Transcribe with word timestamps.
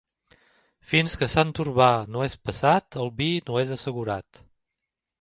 Fins 0.93 1.17
que 1.23 1.27
Sant 1.33 1.51
Urbà 1.65 1.91
no 2.15 2.25
és 2.31 2.39
passat 2.49 3.01
el 3.05 3.15
vi 3.23 3.31
no 3.51 3.63
és 3.67 3.79
assegurat. 3.81 4.47